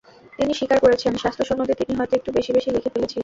তিনি 0.39 0.51
স্বীকার 0.53 0.77
করেছেন, 0.79 1.13
স্বাস্থ্য 1.17 1.43
সনদে 1.49 1.73
তিনি 1.79 1.93
হয়তো 1.97 2.13
একটু 2.15 2.29
বেশি 2.37 2.51
বেশি 2.53 2.69
লিখে 2.71 2.93
ফেলেছিলেন। 2.93 3.19